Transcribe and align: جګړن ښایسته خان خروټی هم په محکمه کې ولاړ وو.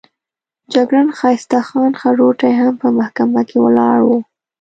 جګړن 0.73 1.07
ښایسته 1.17 1.59
خان 1.67 1.91
خروټی 2.01 2.53
هم 2.61 2.73
په 2.81 2.87
محکمه 2.97 3.41
کې 3.49 3.57
ولاړ 3.65 3.97
وو. 4.07 4.17